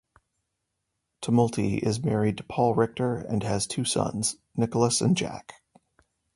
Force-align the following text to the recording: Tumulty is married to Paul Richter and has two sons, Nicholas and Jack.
Tumulty 1.21 1.77
is 1.77 2.01
married 2.03 2.37
to 2.37 2.43
Paul 2.43 2.73
Richter 2.73 3.17
and 3.17 3.43
has 3.43 3.67
two 3.67 3.85
sons, 3.85 4.35
Nicholas 4.55 4.99
and 4.99 5.15
Jack. 5.15 5.53